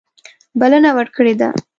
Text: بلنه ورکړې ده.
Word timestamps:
بلنه 0.59 0.89
ورکړې 0.97 1.33
ده. 1.39 1.49